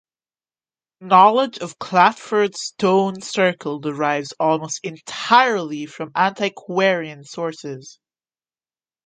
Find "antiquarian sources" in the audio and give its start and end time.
6.15-7.99